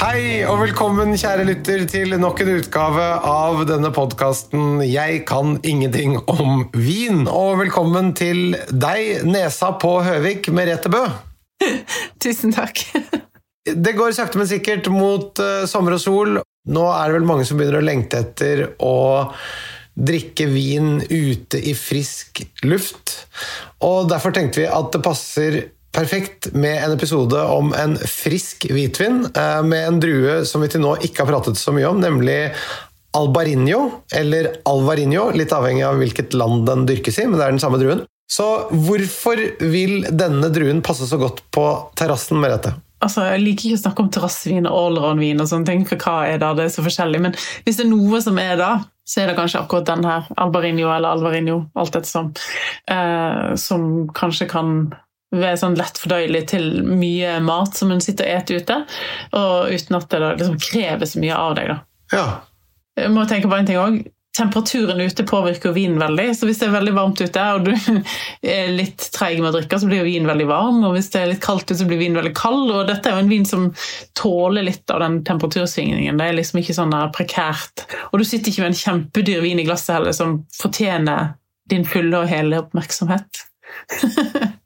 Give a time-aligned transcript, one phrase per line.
[0.00, 6.16] Hei og velkommen, kjære lytter, til nok en utgave av denne podkasten 'Jeg kan ingenting
[6.24, 7.28] om vin'.
[7.28, 11.04] Og velkommen til deg, nesa på Høvik, Merete Bø.
[12.22, 12.80] Tusen takk.
[13.70, 16.40] Det går sakte, men sikkert mot uh, sommer og sol.
[16.68, 19.30] Nå er det vel mange som begynner å lengte etter å
[20.00, 23.26] drikke vin ute i frisk luft.
[23.84, 25.60] Og derfor tenkte vi at det passer
[25.94, 30.84] perfekt med en episode om en frisk hvitvin eh, med en drue som vi til
[30.84, 32.38] nå ikke har pratet så mye om, nemlig
[33.16, 37.62] Albarinho, eller Alvarinho, litt avhengig av hvilket land den dyrkes i, men det er den
[37.62, 38.04] samme druen.
[38.30, 41.64] Så hvorfor vil denne druen passe så godt på
[41.98, 42.76] terrassen, Merete?
[43.00, 46.28] Altså, Jeg liker ikke å snakke om terrassevin og allround-vin, og sånne ting, for hva
[46.28, 46.52] er det?
[46.58, 47.22] Det er så forskjellig.
[47.24, 48.70] Men hvis det er noe som er da,
[49.08, 52.30] så er det kanskje akkurat den her, Albarinho eller Alvarinho, alt etter som,
[52.86, 54.92] eh, som kanskje kan
[55.30, 58.78] sånn lett fordøyelig til mye mat som en sitter og eter ute,
[59.38, 61.68] og uten at det liksom krever så mye av deg.
[61.68, 61.76] da.
[62.12, 62.24] Ja,
[62.98, 64.10] Jeg må tenke på en ting også.
[64.36, 66.36] Temperaturen ute påvirker vinen veldig.
[66.38, 67.72] så Hvis det er veldig varmt ute og du
[68.46, 70.78] er litt treig med å drikke, så blir vinen veldig varm.
[70.86, 72.70] og Hvis det er litt kaldt ute, så blir vinen veldig kald.
[72.70, 73.66] og Dette er jo en vin som
[74.18, 76.18] tåler litt av den temperatursvingningen.
[76.18, 77.86] Det er liksom ikke sånn prekært.
[78.12, 81.34] Og du sitter ikke med en kjempedyr vin i glasset heller som fortjener
[81.70, 83.44] din fulle og hele oppmerksomhet.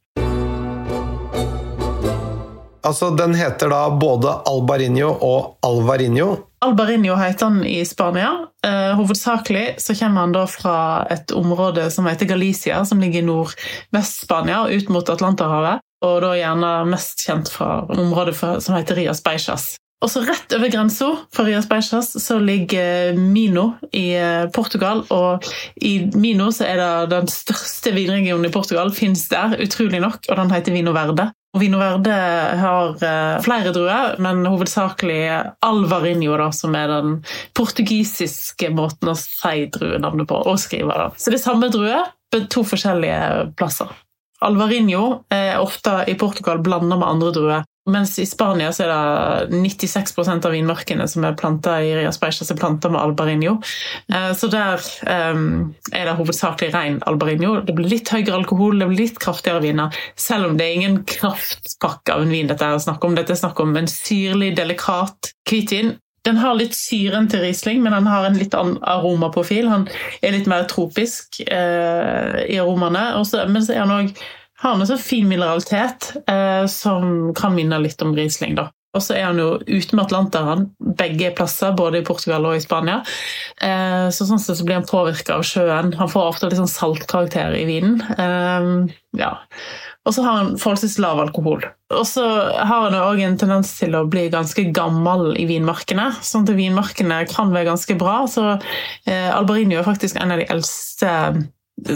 [2.84, 6.36] altså Den heter da både Albarinho og Alvarinho.
[6.64, 8.30] Albarinho heter han i Spania.
[8.66, 10.76] Eh, hovedsakelig så kommer han da fra
[11.12, 15.84] et område som heter Galicia, som ligger i nordvest-Spania ut mot Atlanterhavet.
[16.04, 19.74] Og da gjerne mest kjent fra området for, som heter Rias Beixas.
[20.04, 25.04] Og så Rett over grensa for Rias Beixas, så ligger Mino i eh, Portugal.
[25.14, 25.44] Og
[25.80, 30.36] i Mino så er det den største vinregionen i Portugal, fins der, utrolig nok, og
[30.42, 31.30] den heter Vino Verde.
[31.58, 32.14] Vino Verde
[32.58, 35.20] har eh, flere druer, men hovedsakelig
[35.62, 37.12] Alvarinho, da, som er den
[37.54, 41.10] portugisiske måten å si druenavnet på og skrive Da.
[41.16, 42.00] Så det er samme drue,
[42.34, 43.92] på to forskjellige plasser.
[44.44, 47.68] Alvarinho er ofte i Portugal blanda med andre druer.
[47.84, 48.92] Mens i Spania så er
[49.50, 53.58] det 96% av vinmarkene som er planta i Rias Baixas, er planta med albarinho.
[54.08, 54.80] Eh, Så der
[55.34, 57.58] um, er det hovedsakelig ren albarinio.
[57.60, 59.92] Det blir litt høyere alkohol, det blir litt kraftigere viner.
[60.16, 63.18] Selv om det er ingen kraftpakke av en vin dette er snakk om.
[63.18, 65.98] Dette er snakk om en syrlig, delikat hvitvin.
[66.24, 69.68] Den har litt syren til Riesling, men den har en litt annen aromaprofil.
[69.68, 69.84] Han
[70.24, 73.10] er litt mer tropisk eh, i aromaene.
[73.52, 74.24] Men så er han også,
[74.64, 78.56] har han sånn fin mineralitet eh, som kan minne litt om Riesling.
[78.94, 82.62] Og så er han jo ute med Atlanteren begge plasser, både i Portugal og i
[82.62, 83.00] Spania.
[83.60, 85.92] Eh, så sånn sett så blir han påvirka av sjøen.
[85.98, 87.98] Han får ofte litt sånn saltkarakter i vinen.
[88.14, 89.32] Eh, ja.
[90.04, 91.64] Og så har han forholdsvis lav alkohol.
[91.94, 92.22] Og så
[92.54, 96.10] har han òg en tendens til å bli ganske gammel i vinmarkene.
[96.22, 98.22] Sånn at vinmarkene kan være ganske bra.
[98.30, 101.10] Så eh, Albarino er faktisk en av de eldste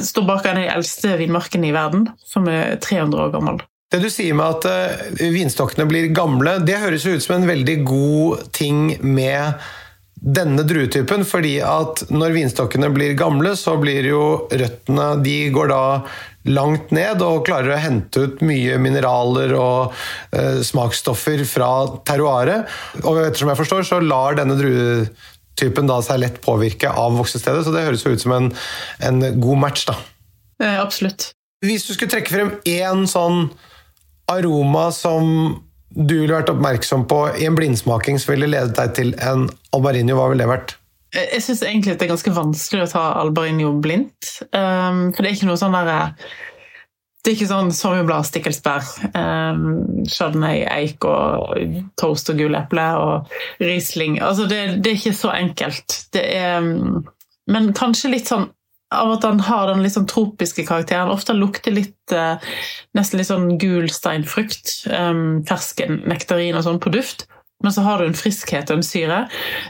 [0.02, 3.60] står bak en av de eldste vinmarkene i verden, som er 300 år gammel.
[3.88, 7.76] Det du sier med at eh, vinstokkene blir gamle, det høres ut som en veldig
[7.88, 9.62] god ting med
[10.18, 15.84] denne druetypen, fordi at når vinstokkene blir gamle, så blir jo røttene De går da
[16.48, 19.96] langt ned og klarer å hente ut mye mineraler og
[20.36, 21.70] eh, smaksstoffer fra
[22.08, 22.68] terroiret.
[23.04, 24.58] Og ettersom jeg forstår, så lar denne
[25.58, 28.50] druetypen da seg lett påvirke av voksestedet, så det høres jo ut som en,
[29.00, 29.96] en god match, da.
[30.62, 31.32] Eh, absolutt.
[31.64, 33.48] Hvis du skulle trekke frem én sånn
[34.30, 35.58] aroma som
[35.88, 40.18] du ville vært oppmerksom på i en blindsmaking som ville ledet deg til en albarinio,
[40.18, 40.76] hva ville det vært?
[41.14, 44.34] Eh, Jeg syns egentlig at det er ganske vanskelig å ta albarinio blindt.
[44.52, 46.12] Um, for det er ikke noe sånn derre
[47.28, 49.64] Det er ikke sånn sommerblad, stikkelsbær, um,
[50.08, 51.58] chardonnay, eik og
[52.00, 54.16] toast og gule eple og Riesling.
[54.24, 55.98] Altså, det, det er ikke så enkelt.
[56.16, 57.02] Er um,
[57.52, 58.48] Men kanskje litt sånn
[58.96, 61.12] av at han har den litt sånn tropiske karakteren.
[61.12, 62.40] Ofte lukter litt uh,
[62.96, 64.88] nesten litt sånn gul steinfrukt.
[64.88, 67.26] Um, fersken, nektarin og sånn på duft.
[67.64, 69.24] Men så har du en friskhet og en syre.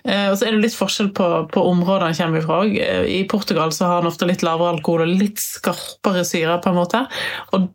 [0.04, 2.76] Eh, og så er det litt forskjell på, på området han kommer fra òg.
[3.08, 6.80] I Portugal så har han ofte litt lavere alkohol og litt skarpere syre, på en
[6.82, 7.04] måte.
[7.56, 7.70] Og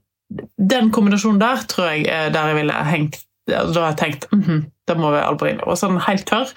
[0.57, 3.19] den kombinasjonen der tror jeg er der jeg ville hengt
[3.49, 5.63] Da har jeg tenkt mm -hmm, det må være Albarino.
[5.65, 6.49] Og så er den helt tørr,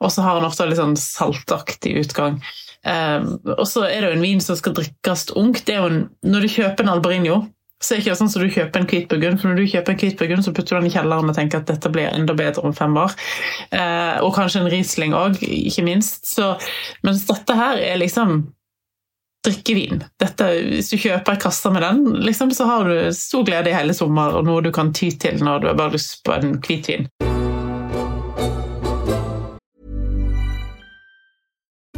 [0.00, 2.42] og så har han ofte litt sånn saltaktig utgang.
[2.84, 5.68] Um, og så er det jo en vin som skal drikkes ungt.
[5.68, 7.46] En, når du kjøper en Albarino,
[7.82, 9.40] så er det ikke sånn som du kjøper en hvitburgund.
[9.40, 11.68] For når du kjøper en hvitburgund, så putter du den i kjelleren og tenker at
[11.68, 13.12] dette blir enda bedre om fem år.
[13.68, 16.24] Eh, og kanskje en Riesling òg, ikke minst.
[16.30, 16.54] Så,
[17.04, 18.46] mens dette her er liksom
[19.46, 20.02] drikkevin.
[20.18, 23.76] Dette, hvis du kjøper en kasse med den, liksom, så har du stor glede i
[23.76, 26.56] hele sommer og noe du kan ty til når du har bare lyst på en
[26.64, 27.10] hvitvin.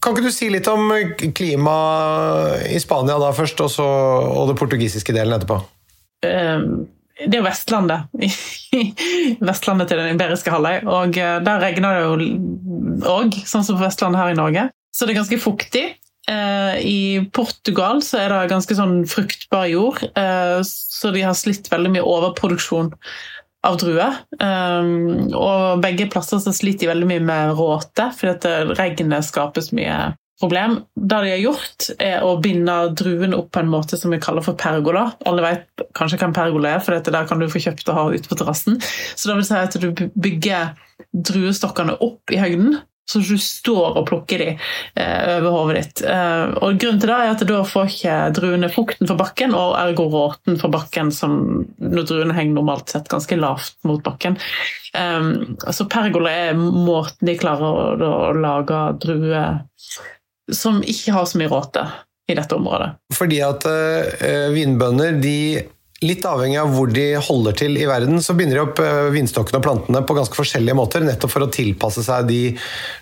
[0.00, 0.88] Kan ikke du si litt om
[1.36, 5.58] klimaet i Spania da først, og, så, og det portugisiske delen etterpå?
[6.24, 6.62] Eh,
[7.20, 8.08] det er jo Vestlandet.
[9.50, 10.86] Vestlandet til den iberiske halvøy.
[10.88, 14.70] Og eh, der regner det jo òg, sånn som på Vestlandet her i Norge.
[14.88, 15.84] Så det er ganske fuktig.
[16.30, 17.00] Eh, I
[17.36, 20.00] Portugal så er det ganske sånn fruktbar jord,
[20.64, 22.92] så de har slitt veldig mye overproduksjon
[23.66, 24.22] av druer.
[24.40, 29.64] Um, og begge plasser så sliter de veldig mye med råte, fordi at regnet skaper
[29.64, 30.00] så mye
[30.40, 30.78] problem.
[30.96, 34.44] Det de har gjort, er å binde druene opp på en måte som vi kaller
[34.44, 35.10] for pergola.
[35.28, 37.98] Alle vet kanskje hva en pergola er, for dette der kan du få kjøpt og
[37.98, 38.80] ha ute på terrassen.
[38.80, 40.72] Så det vil si at du bygger
[41.12, 42.78] druestokkene opp i høyden,
[43.10, 46.02] så du står og plukker de eh, over hodet ditt.
[46.06, 49.74] Eh, og Grunnen til det er at da får ikke druene fukten fra bakken, og
[49.80, 51.40] ergo råten fra bakken, som
[51.82, 54.38] når druene henger normalt sett ganske lavt mot bakken.
[54.94, 55.32] Eh,
[55.74, 59.60] så pergola er måten de klarer å, da, å lage druer
[60.50, 61.84] som ikke har så mye råte
[62.30, 62.92] i dette området.
[63.14, 65.36] Fordi at uh, vinbønder de
[66.00, 68.78] Litt avhengig av hvor de holder til i verden, så binder de opp
[69.12, 72.56] vindstokkene vinstokkene og plantene på ganske forskjellige måter, nettopp for å tilpasse seg de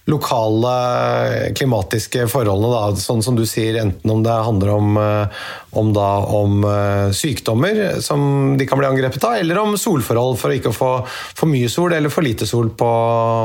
[0.08, 2.72] lokale klimatiske forholdene.
[2.72, 2.96] Da.
[3.00, 5.28] Sånn som du sier, enten om det handler om, eh,
[5.72, 10.50] om, da, om eh, sykdommer som de kan bli angrepet av, eller om solforhold for
[10.50, 12.90] å ikke få for mye sol eller for lite sol på,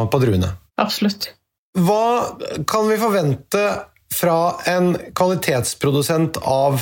[0.09, 0.53] på druene.
[0.81, 1.31] Absolutt.
[1.77, 2.37] Hva
[2.69, 3.63] kan vi forvente
[4.13, 6.81] fra en kvalitetsprodusent av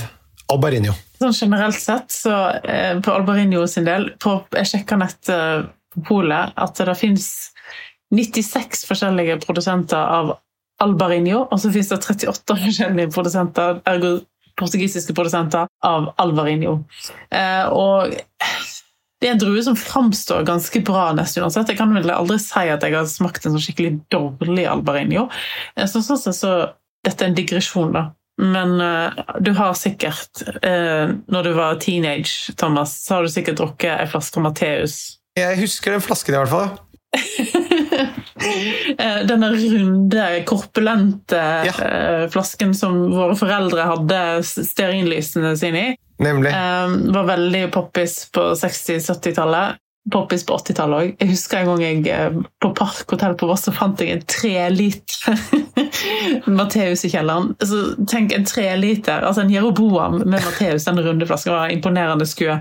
[0.51, 0.93] Albarinho?
[1.21, 2.33] Sånn generelt sett, så
[2.65, 7.27] eh, på Albarinho sin del på, Jeg sjekka nett eh, på polet at det finnes
[8.11, 10.33] 96 forskjellige produsenter av
[10.81, 14.17] Albarinho, og så finnes det 38 forskjellige produsenter, ergo
[14.59, 16.81] portugisiske produsenter av Alvarinho.
[17.31, 18.11] Eh, og
[19.21, 21.69] det er en drue som framstår ganske bra nesten uansett.
[21.69, 25.27] Jeg kan vel aldri si at jeg har smakt en sånn skikkelig dårlig Albarinho.
[25.85, 26.53] Så så, så, så
[27.01, 28.11] Dette er en digresjon, da.
[28.41, 33.59] Men uh, du har sikkert, uh, når du var teenage, Thomas, så har du sikkert
[33.61, 34.95] drukket ei flaske Matteus.
[35.37, 36.71] Jeg husker den flasken, i hvert fall.
[38.41, 41.73] Eh, denne runde, korpulente ja.
[41.77, 45.91] uh, flasken som våre foreldre hadde stearinlysene sine i.
[46.21, 46.49] Nemlig.
[47.13, 49.77] var veldig poppis på 60-70-tallet
[50.09, 51.11] poppis på 80-tallet òg.
[51.21, 54.23] Jeg husker en gang jeg eh, på Park hotell på Voss så fant jeg en
[54.25, 55.35] treliter
[56.57, 57.51] Matheus i kjelleren.
[57.61, 61.53] Så tenk en treliter, altså en Jeroboam med Matheus, den runde flasken.
[61.53, 62.57] var imponerende skue.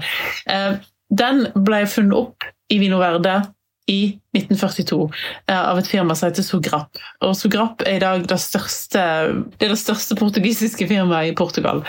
[0.50, 0.72] Eh,
[1.10, 3.40] Den ble funnet opp i Vino Verde
[3.90, 5.10] i 1942
[5.50, 7.00] eh, av et firma som heter Sograp.
[7.24, 9.02] Og Sograp er i dag det største,
[9.56, 11.82] det, er det største portugisiske firmaet i Portugal.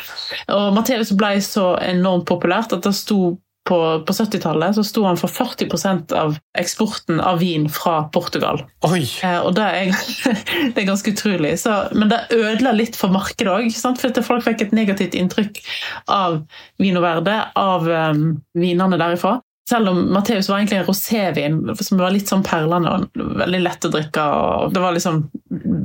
[0.49, 3.35] Og Mateus ble så enormt populært at det sto
[3.67, 8.63] på, på 70-tallet så sto han for 40% av eksporten av vin fra Portugal.
[8.87, 9.03] Oi!
[9.23, 9.91] Eh, og det er,
[10.73, 11.53] det er ganske utrolig.
[11.61, 13.69] Så, men det ødela litt for markedet òg.
[13.71, 15.61] For folk fikk et negativt inntrykk
[16.11, 16.41] av
[16.81, 18.25] Vino Verde, av um,
[18.57, 19.37] vinene derifra.
[19.69, 23.85] Selv om Matteus var egentlig en rosévin som var litt sånn perlende og veldig lett
[23.87, 24.23] å drikke.
[24.23, 25.23] og Det var liksom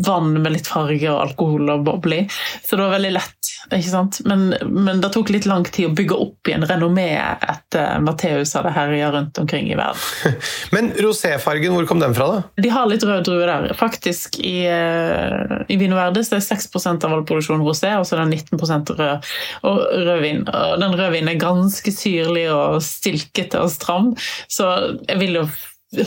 [0.06, 2.24] vann med litt farge og alkohol og boble.
[2.64, 3.50] Så det var veldig lett.
[3.66, 4.20] ikke sant?
[4.24, 8.72] Men, men, det tok litt lang tid å bygge opp igjen renommeet etter Matteus hadde
[8.74, 10.36] herja rundt omkring i verden.
[10.74, 12.62] Men roséfargen, hvor kom den fra, da?
[12.62, 13.74] De har litt rød drue der.
[13.78, 18.16] Faktisk i, eh, i Vino Verde det er 6% av all produksjon rosé, og så
[18.16, 19.30] er det 19 rød.
[19.66, 20.44] Og rødvin.
[20.46, 24.12] Og den rødvinen er ganske syrlig og stilkete og stram,
[24.52, 24.70] så
[25.06, 25.46] jeg vil jo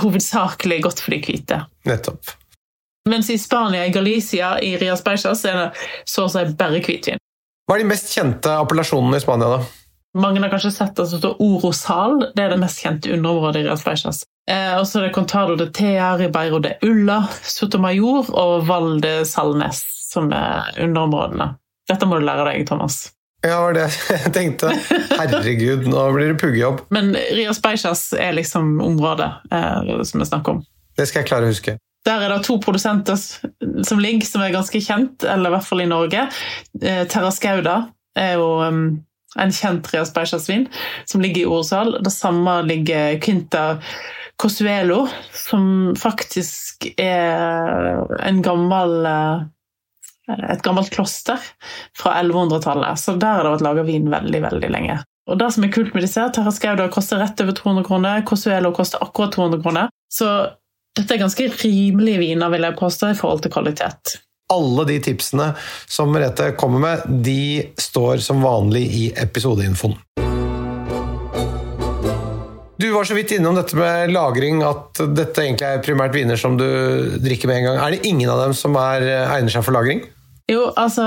[0.04, 1.64] hovedsakelig gått for de hvite.
[1.90, 2.36] Nettopp.
[3.10, 5.68] Mens i Spania, i Galicia, i Rias Baixas, er det
[6.10, 7.22] så å si bare hvitvin.
[7.70, 9.90] Hva er de mest kjente appellasjonene i Spania, da?
[10.20, 12.18] Mange har kanskje sett altså, Orosal.
[12.36, 14.24] Det er det mest kjente underområdet i Rias Baixas.
[14.50, 19.20] Eh, og så er det Contado de Tea, Ribeiro de Ulla, Sotomayor og Val de
[19.30, 21.54] Salnes som er underområdene.
[21.90, 23.10] Dette må du lære deg, Thomas.
[23.42, 23.86] Ja, det var det
[24.26, 24.72] jeg tenkte.
[25.16, 26.82] Herregud, nå blir det puggejobb.
[26.92, 30.66] Men Rias Baixas er liksom området eh, som vi snakker om.
[31.00, 31.78] Det skal jeg klare å huske.
[32.08, 35.84] Der er det to produsenter som ligger, som er ganske kjent, eller i hvert fall
[35.84, 36.26] i Norge.
[36.82, 37.78] Eh, Terra Skauda
[38.20, 38.82] er jo um,
[39.40, 40.68] en kjent Rias Beijasvin
[41.08, 41.96] som ligger i Orsal.
[42.04, 43.66] Det samme ligger Quinta
[44.40, 45.06] Cosuelo,
[45.36, 49.48] som faktisk er en gammel eh,
[50.30, 51.40] et gammelt kloster
[51.98, 53.00] fra 1100-tallet.
[53.00, 55.00] Så der har det vært laga vin veldig veldig lenge.
[55.30, 58.72] Og det som er kult med disse, Terra Skauda koster rett over 200 kroner, Cosuelo
[58.74, 59.92] koster akkurat 200 kroner.
[60.10, 60.30] Så
[60.98, 64.18] dette er ganske rimelige viner, vil jeg påstå, i forhold til kvalitet.
[64.50, 65.52] Alle de tipsene
[65.86, 69.94] som Merete kommer med, de står som vanlig i episodeinfoen.
[72.80, 76.56] Du var så vidt innom dette med lagring, at dette egentlig er primært viner som
[76.58, 76.66] du
[77.22, 77.82] drikker med en gang.
[77.84, 79.04] Er det ingen av dem som er,
[79.36, 80.02] egner seg for lagring?
[80.50, 81.04] Jo, altså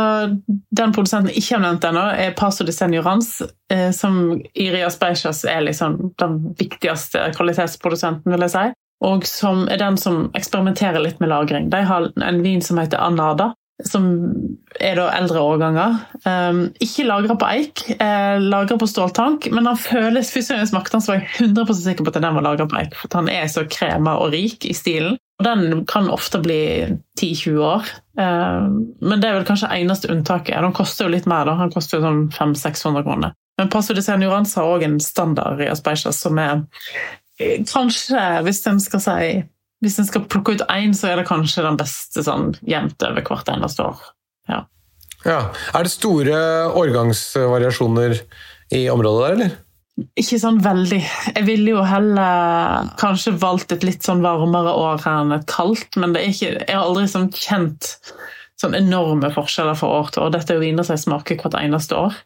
[0.71, 3.41] Den produsenten ikke har nevnt ennå, er Paso de Senorans,
[3.73, 8.69] eh, som i Rias Beijas er liksom den viktigste kvalitetsprodusenten, vil jeg si
[9.03, 11.71] og som er den som eksperimenterer litt med lagring.
[11.73, 13.53] De har en vin som heter Anada,
[13.89, 14.07] som
[14.81, 15.97] er da eldre årganger.
[16.25, 21.05] Um, ikke lagra på eik, eh, lagra på ståltank, men han føles Første smakte han,
[21.05, 22.97] så var jeg 100% sikker på at den var lagra på eik.
[23.01, 25.19] For han er så krema og rik i stilen.
[25.41, 26.63] Og den kan ofte bli
[27.19, 27.89] 10-20 år.
[28.19, 30.61] Um, men det er vel kanskje eneste unntaket.
[30.63, 31.57] Den koster jo litt mer, da.
[31.59, 33.35] Han koster jo sånn 500-600 kroner.
[33.61, 36.63] Men Passo de Senioranza har òg en standard i Aspeichas som er
[37.43, 39.29] Kanskje, hvis en skal si
[39.83, 43.25] Hvis en skal plukke ut én, så er det kanskje den beste sånn jevnt over
[43.27, 44.05] hvert eneste år.
[44.51, 44.63] Ja.
[45.27, 45.41] ja.
[45.75, 46.39] Er det store
[46.79, 48.17] årgangsvariasjoner
[48.79, 49.57] i området der, eller?
[50.19, 51.01] Ikke sånn veldig.
[51.35, 56.15] Jeg ville jo heller kanskje valgt et litt sånn varmere år enn et kaldt, men
[56.15, 57.97] det ikke, jeg har aldri sånn kjent
[58.63, 60.33] sånn enorme forskjeller fra år til år.
[60.37, 62.17] Dette er jo viner som jeg smaker hvert eneste år.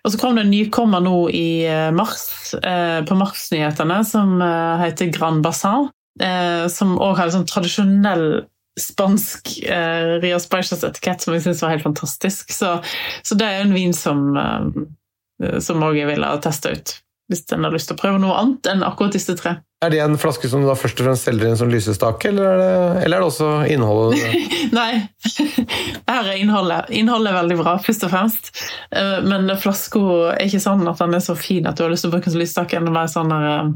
[0.00, 4.84] Og så kom det en nykommer nå i eh, mars, eh, på Mars-nyhetene, som eh,
[4.86, 5.90] heter Grand Bassin.
[6.70, 8.24] Som òg en sånn tradisjonell
[8.80, 12.50] spansk eh, Rias Baixas-etikett som jeg syns var helt fantastisk.
[12.52, 12.74] Så,
[13.22, 14.34] så, det er en vin som
[15.64, 16.94] som òg jeg ville testa ut,
[17.30, 19.56] hvis en har lyst til å prøve noe annet enn akkurat disse tre.
[19.80, 22.28] Er det en flaske som du da først og fremst selger i en sånn lysestake,
[22.28, 22.72] eller er det,
[23.06, 24.24] eller er det også innholdet?
[24.76, 24.90] Nei,
[26.04, 26.90] her er innholdet.
[26.92, 28.50] Innholdet er veldig bra, først og fremst.
[28.92, 30.02] Eh, men flaska
[30.34, 32.28] er ikke sånn at den er så fin at du har lyst til å bruke
[32.28, 32.82] den som lysestake.
[32.84, 33.72] Den er sånn eh,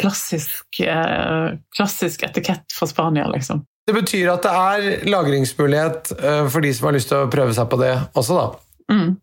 [0.00, 3.64] klassisk, eh, klassisk etikett fra Spania, liksom.
[3.86, 6.12] Det betyr at det er lagringsmulighet
[6.52, 8.46] for de som har lyst til å prøve seg på det også, da?
[8.92, 9.16] Mm.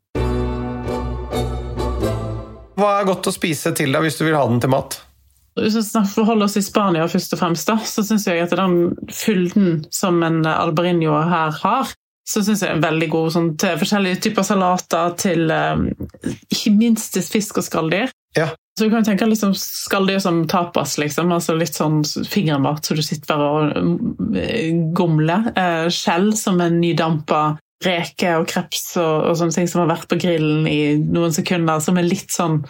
[2.78, 5.00] Hva er godt å spise til deg hvis du vil ha den til mat?
[5.58, 8.92] Hvis vi forholder oss i Spania først og fremst, da, så syns jeg at den
[9.10, 11.96] fylden som en alberinio her har,
[12.28, 15.88] så syns jeg er veldig god sånn, til forskjellige typer salater, til um,
[16.52, 18.14] ikke minst til fisk og skalldyr.
[18.38, 18.52] Ja.
[18.78, 21.32] Så du kan tenke liksom skalldyr som tapas, liksom.
[21.34, 25.50] altså Litt sånn fingermat så du sitter bare og mm, gomler.
[25.58, 30.08] Eh, skjell som er nydampa reker og kreps og, og, sånne ting som har vært
[30.10, 32.64] på grillen i noen sekunder, som er litt sånn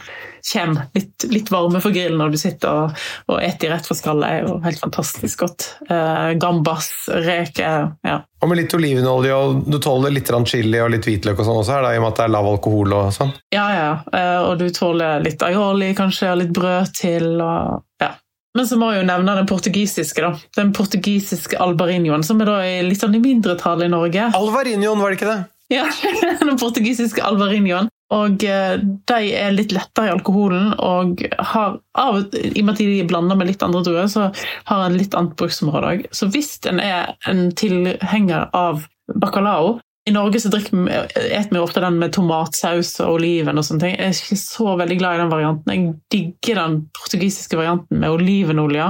[0.48, 4.28] kjem, litt, litt varme for grillen når du sitter og, og eter rett fra skallet.
[4.28, 5.70] er jo helt fantastisk godt.
[5.88, 6.92] Eh, gambas,
[7.24, 8.20] reker ja.
[8.44, 11.78] Og med litt olivenolje, og du tåler litt chili og litt hvitløk og sånn også,
[11.78, 13.34] her, da, i og med at det er lav alkohol og sånn?
[13.56, 13.92] Ja, ja.
[14.12, 17.30] Eh, og du tåler litt aioli kanskje, og litt brød til.
[17.40, 18.14] og ja.
[18.58, 20.24] Men så må jeg jo nevne den portugisiske.
[20.24, 20.34] da.
[20.58, 24.32] Den portugisiske albarinioen, som er da litt sånn i mindretall i Norge.
[24.38, 25.44] Alvarinioen, var det ikke det?
[25.74, 25.86] Ja,
[26.42, 27.92] den portugisiske alvarinioen.
[28.16, 32.80] Og eh, de er litt lettere i alkoholen, og har av, i og med at
[32.80, 34.30] de er blanda med litt andre druer, så
[34.70, 36.06] har en litt annet bruksområde òg.
[36.16, 41.98] Så hvis en er en tilhenger av bacalao, i Norge så spiser vi ofte den
[42.00, 43.58] med tomatsaus og oliven.
[43.60, 43.96] og sånne ting.
[43.98, 45.72] Jeg er ikke så veldig glad i den varianten.
[45.74, 48.86] Jeg digger den portugisiske varianten med olivenolje,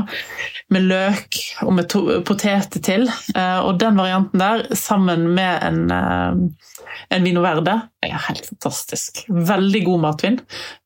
[0.74, 1.96] med løk og med
[2.28, 3.08] poteter til.
[3.34, 6.76] Eh, og den varianten der, sammen med en, eh,
[7.18, 7.74] en vino verde,
[8.06, 9.24] er helt fantastisk.
[9.28, 10.38] Veldig god matvin.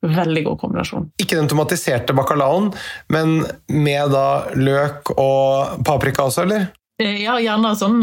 [0.01, 1.09] Veldig god kombinasjon.
[1.19, 2.69] Ikke den tomatiserte bacalaoen,
[3.11, 6.69] men med da løk og paprika også, eller?
[7.01, 7.99] Eh, ja, gjerne sånn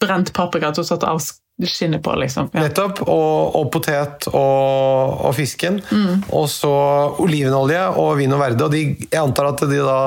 [0.00, 1.12] brent paprika å sette
[1.62, 2.50] av skinner på, liksom.
[2.52, 2.66] Ja.
[2.66, 3.02] Nettopp.
[3.08, 5.80] Og, og potet og, og fisken.
[5.90, 6.26] Mm.
[6.36, 6.74] Og så
[7.22, 8.66] olivenolje og vin og verde.
[8.66, 9.98] Og de, jeg antar at de, da,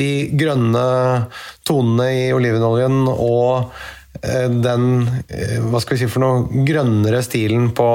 [0.00, 0.08] de
[0.38, 0.86] grønne
[1.66, 3.74] tonene i olivenoljen og
[4.22, 4.88] eh, den
[5.28, 7.90] eh, hva skal vi si for noe, grønnere stilen på,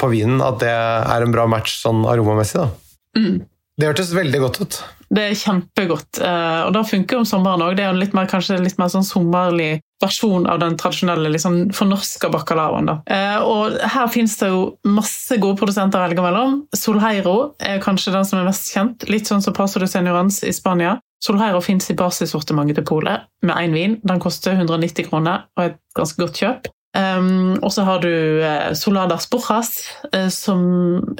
[0.00, 2.64] på vinen, at det er en bra match sånn aromamessig.
[2.64, 3.20] da.
[3.20, 3.44] Mm.
[3.76, 4.78] Det hørtes veldig godt ut.
[5.12, 6.18] Det er kjempegodt.
[6.18, 7.76] Eh, og da funker om sommeren òg.
[7.78, 11.58] Det er en litt mer, kanskje litt mer sånn sommerlig versjon av den tradisjonelle liksom,
[11.76, 12.90] fornorska bacalaoen.
[13.06, 16.60] Eh, og her finnes det jo masse gode produsenter å velge mellom.
[16.76, 19.06] Solheiro er kanskje den som er mest kjent.
[19.10, 20.98] Litt sånn som Paso de Senorans i Spania.
[21.24, 24.00] Solheiro fins i basissortimentet til polet med én vin.
[24.06, 26.68] Den koster 190 kroner og er et ganske godt kjøp.
[26.96, 28.08] Um, og så har du
[28.40, 29.72] uh, Soladas Borjas,
[30.14, 30.62] uh, som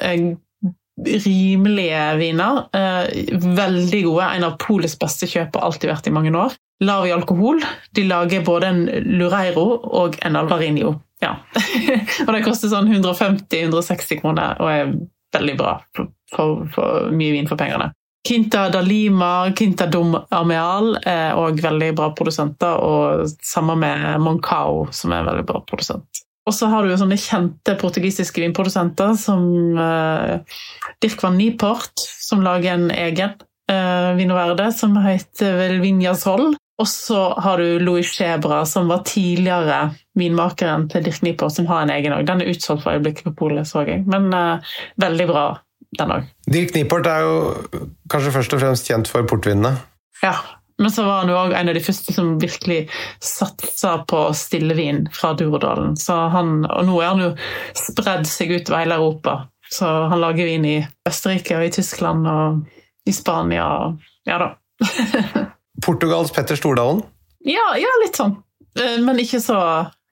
[0.01, 0.37] er
[1.05, 2.63] rimelige viner.
[2.73, 4.29] Eh, veldig gode.
[4.37, 6.55] En av Polets beste kjøp har alltid vært i mange år.
[6.83, 7.61] Lav i alkohol.
[7.95, 8.81] De lager både en
[9.17, 9.67] Lureiro
[10.01, 10.95] og en Alvarinio.
[11.21, 11.35] Ja.
[12.25, 14.91] og det koster sånn 150-160 kroner og er
[15.33, 17.91] veldig bra for, for, mye vin for pengene.
[18.27, 24.87] Quinta da Lima, Quinta Dom Ameal er òg veldig bra produsenter, og sammen med Moncao,
[24.91, 26.26] som er en veldig bra produsent.
[26.47, 29.43] Og så har du jo sånne kjente portugisiske vinprodusenter som
[29.75, 30.39] uh,
[31.03, 33.35] Dirk van Niport, som lager en egen
[33.71, 35.83] uh, vinoverde som heter vel
[36.15, 36.53] Sol.
[36.77, 41.83] Og så har du Louis Chebra, som var tidligere vinmakeren til Dirk Niport, som har
[41.83, 42.23] en egen òg.
[42.29, 44.05] Den er utsolgt for øyeblikket på polet, så jeg.
[44.07, 44.63] Men uh,
[45.01, 45.47] veldig bra,
[45.99, 46.29] den òg.
[46.47, 47.35] Dirk Niport er jo
[48.13, 49.73] kanskje først og fremst kjent for portvinene.
[50.23, 50.37] Ja,
[50.77, 52.83] men så var han jo òg en av de første som virkelig
[53.23, 55.95] satsa på stillevin fra Durodalen.
[55.97, 57.31] og nå er han jo
[57.73, 59.47] spredd seg utover hele Europa.
[59.69, 62.61] Så han lager vin i Østerrike og i Tyskland og
[63.07, 63.65] i Spania.
[63.65, 64.53] og Ja da.
[65.85, 67.01] Portugals Petter Stordalen?
[67.45, 68.37] Ja, ja, litt sånn.
[68.79, 69.57] Eh, men ikke så,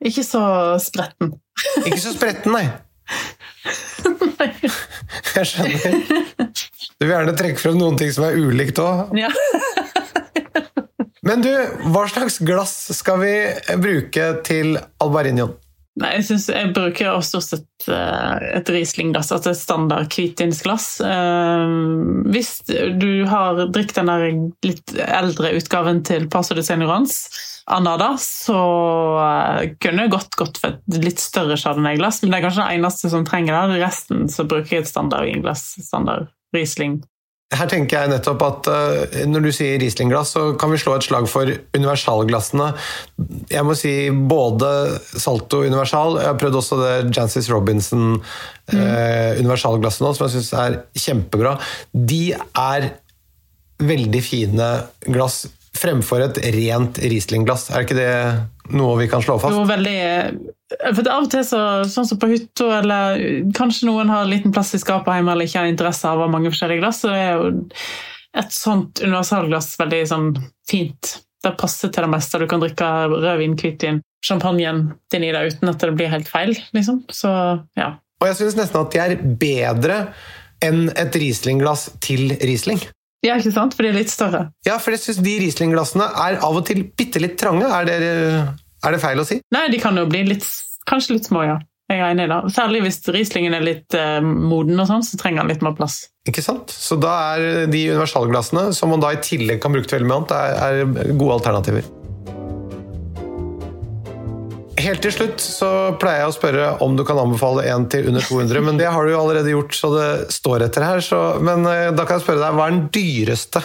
[0.03, 0.43] ikke så
[0.81, 1.33] spretten.
[1.85, 2.65] ikke så spretten, nei.
[4.39, 4.49] nei.
[5.35, 5.99] Jeg skjønner.
[6.95, 9.15] Du vil gjerne trekke frem noen ting som er ulikt òg.
[9.19, 9.31] Ja.
[11.25, 11.51] Men du,
[11.89, 13.35] hva slags glass skal vi
[13.81, 15.55] bruke til albarinion?
[15.95, 20.87] Nei, Jeg synes jeg bruker stort sett uh, et Riesling-glass, altså et standard hvitvinsglass.
[20.99, 27.15] Uh, hvis du har drukket den litt eldre utgaven til Paso de Senorans,
[27.71, 28.59] Anada, så
[29.15, 32.77] uh, kunne jeg godt gått for et litt større chardonnay-glass, men det er kanskje det
[32.81, 33.81] eneste som trenger det.
[33.85, 36.99] Resten så bruker jeg et standard vinglass, standard Riesling.
[37.53, 41.05] Her tenker jeg nettopp at uh, Når du sier Riesling-glass, så kan vi slå et
[41.05, 42.71] slag for universalglassene.
[43.51, 44.71] Jeg må si både
[45.05, 48.73] Salto Universal Jeg har prøvd også det Jancis Robinson mm.
[48.73, 51.53] uh, universalglasset nå, som jeg syns er kjempebra.
[51.93, 52.89] De er
[53.85, 54.71] veldig fine
[55.05, 55.43] glass
[55.75, 57.69] fremfor et rent Riesling-glass.
[57.69, 58.11] Er ikke det
[58.73, 59.53] noe vi kan slå fast?
[59.53, 59.97] Jo, veldig
[60.69, 63.19] for Av og til, så, sånn som på hytta, eller
[63.57, 66.49] kanskje noen har en liten plass i skapet hjemme eller ikke har interesse av mange
[66.53, 67.51] forskjellige glass, så er jo
[68.35, 70.31] et sånt universalglass veldig sånn
[70.69, 71.11] fint.
[71.45, 72.41] Det passer til det meste.
[72.41, 76.55] Du kan drikke rødvin, hvitvin, champagnen din i det uten at det blir helt feil.
[76.75, 77.03] liksom.
[77.13, 77.29] Så,
[77.77, 77.93] ja.
[78.21, 80.01] Og jeg syns nesten at de er bedre
[80.65, 82.81] enn et Riesling-glass til Riesling.
[83.25, 83.75] Ja, ikke sant?
[83.77, 84.47] For de er litt større.
[84.65, 87.69] Ja, for jeg syns de Riesling-glassene er av og til bitte litt trange.
[87.69, 87.99] Er det,
[88.85, 89.39] er det, feil å si?
[89.55, 90.45] Nei, de kan jo bli litt,
[90.89, 91.57] kanskje litt små, ja.
[91.85, 92.39] Jeg er enig da.
[92.49, 96.07] Særlig hvis Rieslingen er litt eh, moden, og sånn, så trenger han litt mer plass.
[96.25, 96.73] Ikke sant?
[96.73, 100.17] Så da er de universalglassene, som man da i tillegg kan bruke til veldig mye
[100.23, 101.85] annet, er, er gode alternativer.
[104.81, 105.69] Helt til slutt så
[106.01, 109.05] pleier jeg å spørre om du kan anbefale en til under 200, men det har
[109.05, 111.05] du jo allerede gjort, så det står etter her.
[111.05, 113.61] Så, men eh, da kan jeg spørre deg, hva er den dyreste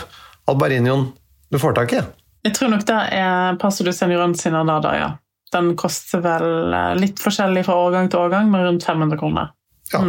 [0.51, 1.09] albarinioen
[1.51, 2.05] du får tak i?
[2.47, 5.11] Jeg tror nok det er Paso du Senioran sin Anada, ja.
[5.53, 9.51] Den koster vel eh, litt forskjellig fra årgang til årgang, men rundt 500 kroner.
[9.93, 10.01] Ja.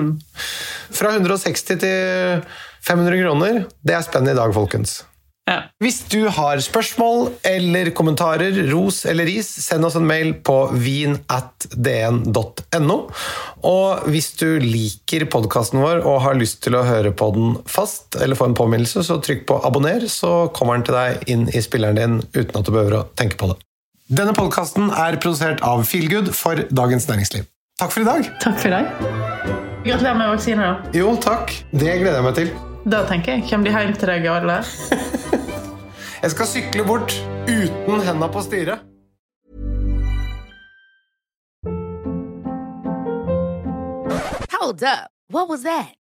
[0.94, 2.44] Fra 160 til
[2.88, 3.64] 500 kroner.
[3.82, 5.02] Det er spennet i dag, folkens.
[5.50, 5.64] Ja.
[5.82, 11.28] Hvis du har spørsmål eller kommentarer, ros eller ris, send oss en mail på vin.dn.no.
[13.68, 18.16] Og hvis du liker podkasten vår og har lyst til å høre på den fast,
[18.22, 21.62] eller få en påminnelse, så trykk på abonner, så kommer den til deg inn i
[21.66, 23.58] spilleren din uten at du behøver å tenke på det.
[24.12, 27.44] Denne podkasten er produsert av Feelgood for Dagens Næringsliv.
[27.82, 28.22] Takk for i dag.
[28.44, 28.84] Takk for deg.
[29.88, 30.76] Gratulerer med vaksine.
[30.94, 31.56] Jo, takk.
[31.72, 32.52] Det gleder jeg meg til.
[32.86, 33.46] Da tenker jeg.
[33.50, 34.62] Kommer de hjem til deg alle?
[36.22, 37.14] Jeg skal sykle bort
[37.50, 38.82] uten henda på styret.
[44.54, 45.10] Hold up.
[45.30, 46.01] What was that?